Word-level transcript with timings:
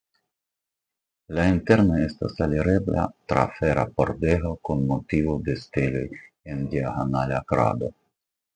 La 1.37 1.43
interno 1.55 1.99
estas 2.05 2.33
alirebla 2.45 3.03
tra 3.33 3.43
fera 3.59 3.85
pordego 4.01 4.55
kun 4.69 4.83
motivo 4.95 5.39
de 5.51 5.59
steloj 5.67 6.05
en 6.57 6.67
diagonala 6.75 7.47
krado. 7.55 7.95